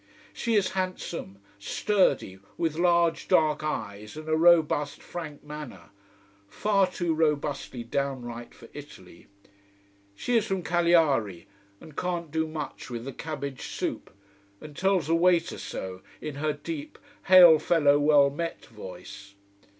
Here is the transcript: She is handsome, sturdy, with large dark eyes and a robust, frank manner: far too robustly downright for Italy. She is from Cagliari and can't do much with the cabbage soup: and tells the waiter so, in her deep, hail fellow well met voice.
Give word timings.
She 0.33 0.55
is 0.55 0.71
handsome, 0.71 1.37
sturdy, 1.59 2.39
with 2.57 2.73
large 2.79 3.27
dark 3.27 3.63
eyes 3.63 4.17
and 4.17 4.27
a 4.27 4.35
robust, 4.35 4.99
frank 4.99 5.43
manner: 5.43 5.91
far 6.47 6.87
too 6.87 7.13
robustly 7.13 7.83
downright 7.83 8.55
for 8.55 8.67
Italy. 8.73 9.27
She 10.15 10.35
is 10.37 10.47
from 10.47 10.63
Cagliari 10.63 11.45
and 11.79 11.95
can't 11.95 12.31
do 12.31 12.47
much 12.47 12.89
with 12.89 13.05
the 13.05 13.13
cabbage 13.13 13.61
soup: 13.67 14.11
and 14.59 14.75
tells 14.75 15.05
the 15.05 15.13
waiter 15.13 15.59
so, 15.59 16.01
in 16.19 16.33
her 16.37 16.53
deep, 16.53 16.97
hail 17.25 17.59
fellow 17.59 17.99
well 17.99 18.31
met 18.31 18.65
voice. 18.65 19.35